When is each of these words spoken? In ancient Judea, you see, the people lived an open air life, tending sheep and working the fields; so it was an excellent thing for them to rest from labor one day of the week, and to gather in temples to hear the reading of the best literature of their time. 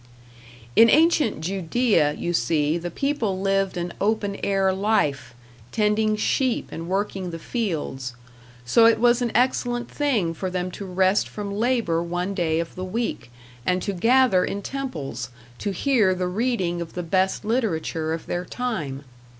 In 0.75 0.89
ancient 0.89 1.41
Judea, 1.41 2.13
you 2.13 2.33
see, 2.33 2.79
the 2.79 2.89
people 2.89 3.39
lived 3.39 3.77
an 3.77 3.93
open 4.01 4.35
air 4.43 4.73
life, 4.73 5.35
tending 5.71 6.15
sheep 6.15 6.69
and 6.71 6.89
working 6.89 7.29
the 7.29 7.37
fields; 7.37 8.15
so 8.65 8.87
it 8.87 8.97
was 8.99 9.21
an 9.21 9.31
excellent 9.35 9.91
thing 9.91 10.33
for 10.33 10.49
them 10.49 10.71
to 10.71 10.85
rest 10.85 11.29
from 11.29 11.53
labor 11.53 12.01
one 12.01 12.33
day 12.33 12.59
of 12.59 12.73
the 12.73 12.83
week, 12.83 13.29
and 13.63 13.83
to 13.83 13.93
gather 13.93 14.43
in 14.43 14.63
temples 14.63 15.29
to 15.59 15.69
hear 15.69 16.15
the 16.15 16.25
reading 16.25 16.81
of 16.81 16.93
the 16.93 17.03
best 17.03 17.45
literature 17.45 18.11
of 18.11 18.25
their 18.25 18.43
time. 18.43 19.03